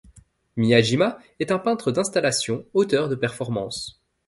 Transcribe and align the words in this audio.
Miyajima 0.57 1.19
est 1.39 1.51
un 1.51 1.59
peintre 1.59 1.91
d'installations, 1.91 2.65
auteur 2.73 3.07
de 3.07 3.13
performances. 3.13 4.01